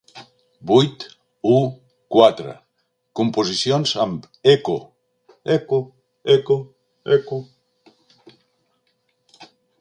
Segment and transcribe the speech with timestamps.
[0.69, 2.55] Vuit.u.quatre.
[3.19, 4.77] composicions amb eco
[5.57, 5.79] —eco
[6.37, 6.59] eco
[7.19, 7.39] eco...